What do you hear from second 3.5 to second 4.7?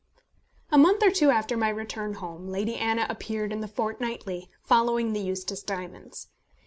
in The Fortnightly,